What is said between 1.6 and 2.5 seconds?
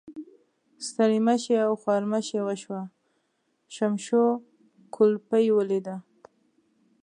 او خوارمشي